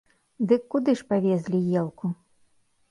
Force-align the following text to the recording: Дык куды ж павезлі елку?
Дык 0.51 0.61
куды 0.75 0.91
ж 1.03 1.11
павезлі 1.11 1.63
елку? 1.85 2.05